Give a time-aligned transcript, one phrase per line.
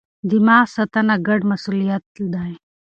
[0.29, 2.03] دماغ ساتنه ګډ مسئولیت
[2.33, 2.51] دی.